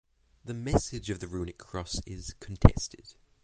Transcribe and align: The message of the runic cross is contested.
The 0.43 0.55
message 0.55 1.11
of 1.11 1.19
the 1.19 1.27
runic 1.27 1.59
cross 1.59 2.01
is 2.07 2.33
contested. 2.39 3.13